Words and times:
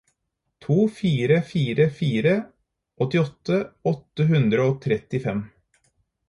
to 0.63 0.77
fire 0.99 1.41
fire 1.49 1.85
fire 1.97 2.33
åttiåtte 3.05 3.61
åtte 3.93 4.29
hundre 4.33 4.67
og 4.71 4.81
trettifem 4.89 5.45